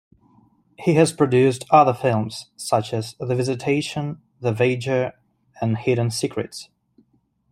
He 0.79 0.95
has 0.95 1.13
produced 1.13 1.63
other 1.69 1.93
films 1.93 2.49
such 2.55 2.91
as 2.91 3.13
"The 3.19 3.35
Visitation", 3.35 4.19
"The 4.39 4.51
Wager", 4.51 5.13
and 5.61 5.77
"Hidden 5.77 6.09
Secrets". 6.09 6.69